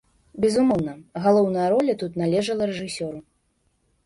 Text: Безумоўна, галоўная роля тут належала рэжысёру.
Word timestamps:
Безумоўна, 0.45 0.95
галоўная 1.25 1.67
роля 1.75 1.93
тут 2.03 2.19
належала 2.23 2.63
рэжысёру. 2.71 3.19